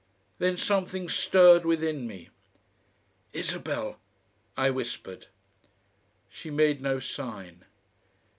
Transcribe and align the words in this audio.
Then 0.39 0.57
something 0.57 1.09
stirred 1.09 1.63
within 1.63 2.07
me. 2.07 2.29
"ISABEL!" 3.35 3.99
I 4.57 4.71
whispered. 4.71 5.27
She 6.27 6.49
made 6.49 6.81
no 6.81 6.99
sign. 6.99 7.65